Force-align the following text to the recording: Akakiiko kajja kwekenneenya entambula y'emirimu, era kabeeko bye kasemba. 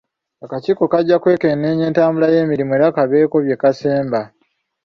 Akakiiko 0.45 0.83
kajja 0.91 1.21
kwekenneenya 1.21 1.85
entambula 1.89 2.27
y'emirimu, 2.33 2.71
era 2.77 2.95
kabeeko 2.95 3.37
bye 3.45 3.55
kasemba. 3.61 4.21